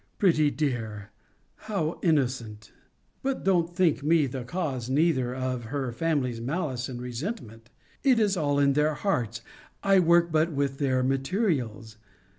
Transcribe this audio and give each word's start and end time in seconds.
Pretty 0.17 0.49
dear! 0.49 1.11
how 1.67 1.99
innocent! 2.01 2.71
But 3.21 3.43
don't 3.43 3.71
think 3.75 4.01
me 4.01 4.25
the 4.25 4.43
cause 4.43 4.89
neither 4.89 5.35
of 5.35 5.65
her 5.65 5.91
family's 5.91 6.41
malice 6.41 6.89
and 6.89 6.99
resentment. 6.99 7.69
It 8.03 8.19
is 8.19 8.35
all 8.35 8.57
in 8.57 8.73
their 8.73 8.95
hearts. 8.95 9.41
I 9.83 9.99
work 9.99 10.31
but 10.31 10.53
with 10.53 10.79
their 10.79 11.03
materials. 11.03 11.97